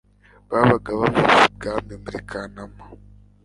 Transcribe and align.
babaga 0.49 0.91
bavanye 0.99 1.43
ibwami 1.51 1.93
muri 2.03 2.19
kanama 2.29 2.83